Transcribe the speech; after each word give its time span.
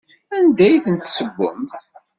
Anda 0.37 0.65
i 0.69 0.77
ten-tessewwemt? 0.83 1.75